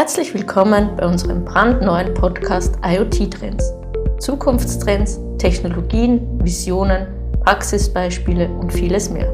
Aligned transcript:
Herzlich 0.00 0.32
willkommen 0.32 0.96
bei 0.96 1.06
unserem 1.06 1.44
brandneuen 1.44 2.14
Podcast 2.14 2.74
IoT 2.82 3.34
Trends. 3.34 3.74
Zukunftstrends, 4.18 5.20
Technologien, 5.36 6.42
Visionen, 6.42 7.06
Praxisbeispiele 7.44 8.48
und 8.48 8.72
vieles 8.72 9.10
mehr. 9.10 9.30